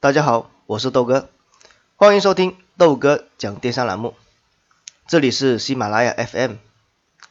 [0.00, 1.28] 大家好，我是豆哥，
[1.96, 4.14] 欢迎收听豆哥讲电商栏目。
[5.08, 6.54] 这里是喜马拉雅 FM，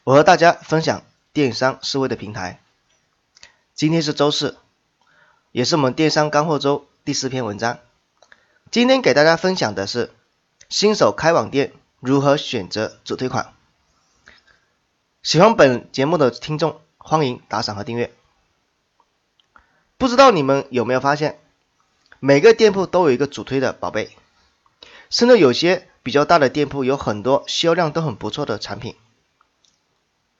[0.04, 1.02] 我和大家分享
[1.32, 2.60] 电商思维的平台。
[3.72, 4.58] 今天是周四，
[5.50, 7.78] 也是我们电商干货周第四篇文章。
[8.70, 10.12] 今天给大家分享的是
[10.68, 13.54] 新手开网店如何选择主推款。
[15.22, 18.12] 喜欢本节目的听众，欢迎打赏和订阅。
[19.96, 21.40] 不知道你们有没有发现？
[22.20, 24.16] 每个店铺都有一个主推的宝贝，
[25.08, 28.96] 甚至有些比较大的店铺有很多销量都很不错的产品。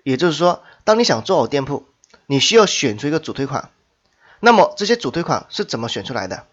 [0.02, 1.86] 也就是说，当你想做好店铺，
[2.26, 3.70] 你需要选出一个主推款。
[4.40, 6.46] 那么这些主推款是怎么选出来的？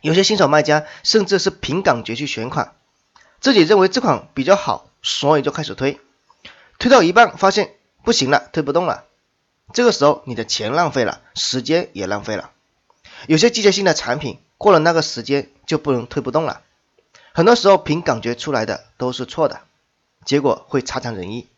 [0.00, 2.74] 有些新手卖家甚至是凭感觉去选款，
[3.40, 5.98] 自己认为这款比较好，所以就开始推，
[6.78, 9.04] 推到一半发现不行了，推不动了。
[9.72, 12.50] 这个时候你的钱浪费了，时间也浪费了。
[13.26, 16.62] 有些季节性的产品过了那个时间就不能推不动了，
[17.32, 19.60] 很多时候凭感觉出来的都是错的，
[20.24, 21.48] 结果会差强人意。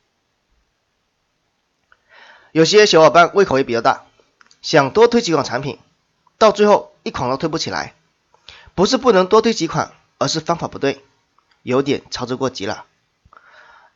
[2.52, 4.04] 有些小伙伴胃口也比较大，
[4.62, 5.78] 想多推几款产品，
[6.38, 7.94] 到最后一款都推不起来，
[8.74, 11.04] 不是不能多推几款，而是方法不对，
[11.62, 12.86] 有点操之过急了。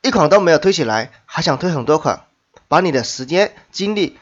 [0.02, 2.26] 一款都没有推起来，还想推很多款，
[2.68, 4.18] 把你的时间、精力、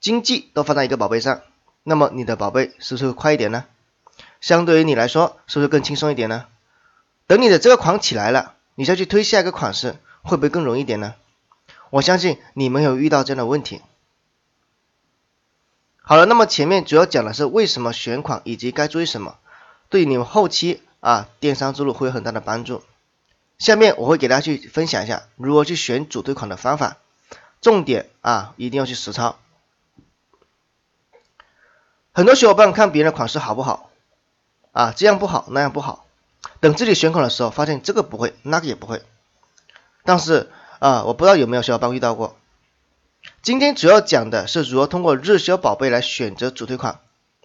[0.00, 1.40] 经济都放在一个宝贝上。
[1.84, 3.66] 那么你的宝贝是不是会快一点呢？
[4.40, 6.46] 相对于你来说，是不是更轻松一点呢？
[7.26, 11.14] 等你的这个款起来了，你再去推下一个款式，会不会更容易一点呢？
[11.90, 13.80] 我相信你没有遇到这样的问题。
[16.02, 19.36] 好了，那么前面主要讲的是为什么选款以及该注意什么，
[19.88, 22.82] 对你们后期啊电商之路会有很大的帮助。
[23.58, 26.96] 下面我会给大家去分享一下如何去选主推款的方法，
[27.60, 29.38] 重点啊一定要去实操。
[32.16, 33.90] 很多小伙伴看别人的款式好不好
[34.70, 34.94] 啊？
[34.96, 36.06] 这样不好，那样不好。
[36.60, 39.02] 等自己选款的时候，发现这个不会，那个也不会。
[40.04, 40.48] 但是
[40.78, 42.36] 啊，我不知道有没有小伙伴遇到过。
[43.42, 47.00] 今天主要讲的是如何通过热销宝贝来选择主推款，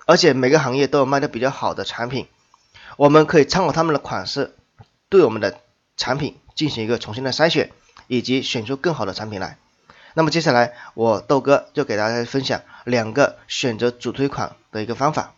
[0.06, 2.28] 而且每个行业都有卖的比较好的产品，
[2.96, 4.56] 我们可以参考他们的款式，
[5.10, 5.58] 对我们的
[5.98, 7.72] 产品进行一个重新的筛选，
[8.06, 9.58] 以及选出更好的产品来。
[10.20, 15.34] 那么接下来，我豆哥就给大家分享两个选择主推款的一个方法。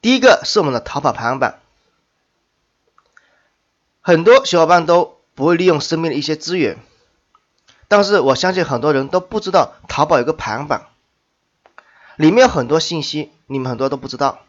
[0.00, 1.60] 第一个是我们的淘宝排行榜，
[4.00, 6.76] 很多小伙伴都不会利用身边的一些资源，
[7.86, 10.88] 但是我相信很多人都不知道淘宝有个排行榜，
[12.16, 14.40] 里面有很多信息，你们很多都不知道，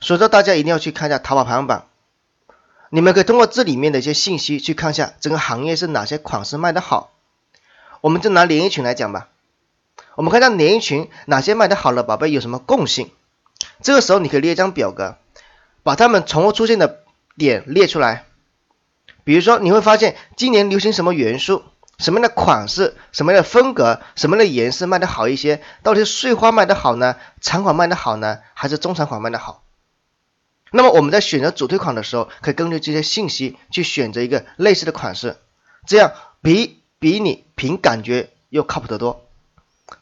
[0.00, 1.86] 所以说大家一定要去看一下淘宝排行榜。
[2.92, 7.12] 你们可以通过这里面的一些信息去看一下整个行业是哪些款式卖的好。
[8.00, 9.28] 我们就拿连衣裙来讲吧，
[10.16, 13.10] 我们看一下连衣裙哪些卖的好的宝贝有什么共性。
[13.80, 15.16] 这个时候你可以列一张表格，
[15.82, 17.00] 把它们重复出现的
[17.36, 18.24] 点列出来。
[19.22, 21.62] 比如说你会发现今年流行什么元素、
[21.98, 25.62] 什么样的款式、什么样的风格、什么样的颜色卖的好一些？
[25.84, 29.62] 到底是碎花卖的好呢，长款卖的好呢，还是中长款卖的好？
[30.72, 35.36] 那么我们在选择主推款的时候，可以根据这些信息去选择一个类似的款式，
[35.86, 39.26] 这样比比你凭感觉又靠谱得多。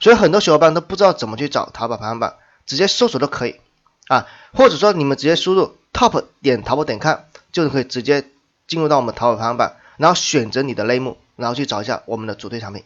[0.01, 2.37] 所以很多小伙伴都不知道怎么去找淘宝排行榜，
[2.67, 3.61] 直接搜索都可以
[4.09, 8.29] 啊，或者说你们直接输入 top 点淘宝点 com 就可以直接
[8.67, 12.85] 进入到我们淘宝排行榜，然后选择你的类目，然后去找一下我们的主推产品。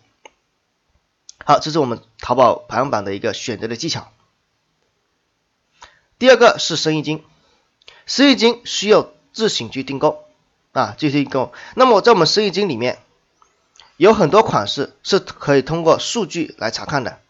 [1.45, 4.13] 好，这是我们淘宝排行榜的一个选择的技巧。
[6.21, 7.25] 第二个是生意经。
[8.13, 10.27] 生意经需要自行去订购
[10.73, 11.55] 啊，自行订购。
[11.75, 12.99] 那么在我们生意经里面，
[13.97, 17.21] 有很多款式是可以通过数据来查看的，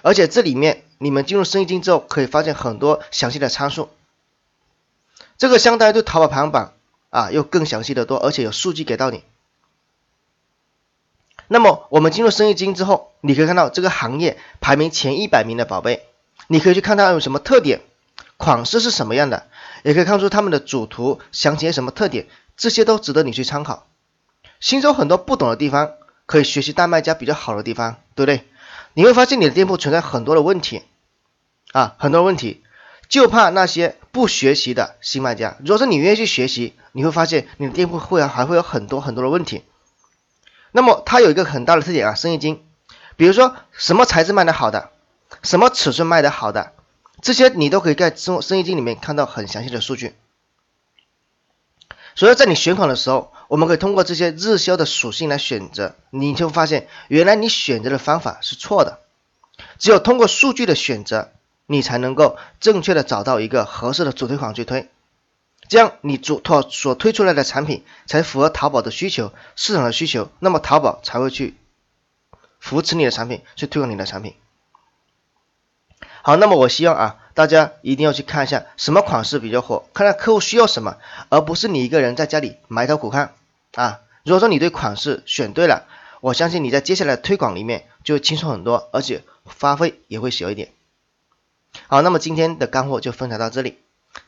[0.00, 3.90] 而且这里面你们进入生意经之后，可以发现很多详细的参数。
[5.36, 6.72] 这个相当于对淘宝排行榜
[7.10, 9.24] 啊，又更详细的多，而且有数据给到你。
[11.48, 16.06] 那么我们进入生意经之后，你可以看到这个行业排名前一百名的宝贝，
[16.46, 17.82] 你可以去看它有什么特点，
[18.38, 19.46] 款式是什么样的。
[19.84, 22.26] 也可以看出他们的主图详情什么特点，
[22.56, 23.86] 这些都值得你去参考。
[24.58, 25.92] 新手很多不懂的地方，
[26.24, 28.48] 可以学习大卖家比较好的地方，对不对？
[28.94, 30.82] 你会发现你的店铺存在很多的问题
[31.72, 32.62] 啊，很多问题，
[33.08, 35.58] 就怕那些不学习的新卖家。
[35.60, 39.64] 如果说你愿意去学习，你会发现你的店铺会还会有很多很多的问题。
[40.72, 42.62] 那么它有一个很大的特点啊，生意经，
[43.16, 44.88] 比如说什么材质卖的好的，
[45.42, 46.72] 什么尺寸卖的好的。
[47.24, 50.14] 这些你都可以在生生意经里面看到很详细的数据，
[52.14, 59.00] 所以在你选款的时候，我们可以通过这些日销的属性来选择，你就发现原来你选择的方法是错的。
[59.78, 61.32] 只有通过数据的选择，
[61.64, 64.90] 你才能够正确的找到一个合适的主推款去推，
[65.66, 71.56] 这样你主推所推出来的产品才符合淘宝的需求、市场的需求，那么淘宝才会去
[72.60, 74.34] 扶持你的产品，去推广你的产品。
[76.26, 80.96] 好，那么我希望啊，大家一定要去看一下什么款式比较火，看看客户需要什么，
[81.28, 83.34] 而不是你一个人在家里埋头苦看
[83.74, 84.00] 啊。
[84.24, 85.84] 如果说你对款式选对了，
[86.22, 90.70] 我相信你在接下来推广里面就轻松很多，而且花费也会小一点。
[91.88, 93.76] 好，那么今天的干货就分享到这里。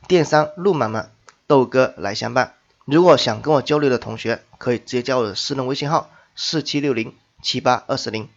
[0.07, 1.11] 电商路漫漫，
[1.47, 2.53] 豆哥来相伴。
[2.85, 8.29] 如果想跟我交流的同学，可以直接加我的私人微信号四七六零七八二四零，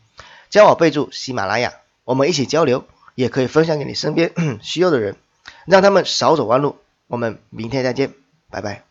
[0.50, 1.74] 加我备注喜马拉雅，
[2.06, 2.86] 我们一起交流。
[3.20, 4.32] 也可以分享给你身边
[4.64, 5.18] 需要的人，
[5.66, 6.78] 让他们少走弯路。
[7.08, 8.14] 我们明天再见，
[8.50, 8.89] 拜拜。